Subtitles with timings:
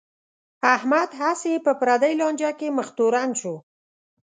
[0.75, 3.55] احمد هسې په پردی لانجه کې مخ تورن شو.